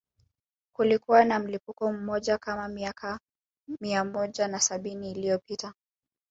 [0.75, 3.19] Kulikuwa na mlipuko mmoja kama miaka
[3.79, 5.73] mia moja na sabini iliyopita